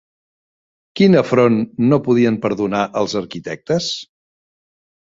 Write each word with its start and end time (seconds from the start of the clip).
Quin 0.99 1.17
afront 1.21 1.59
no 1.91 2.01
podien 2.09 2.41
perdonar 2.47 2.83
els 3.05 3.17
arquitectes? 3.25 3.97